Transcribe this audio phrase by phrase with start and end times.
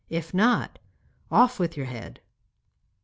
[0.09, 0.79] If not,
[1.29, 2.21] off with your head.